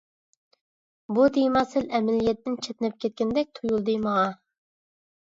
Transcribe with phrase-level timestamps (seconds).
[1.17, 4.29] بۇ تېما سەل ئەمەلىيەتتىن چەتنەپ كەتكەندەك تۇيۇلدى ماڭا.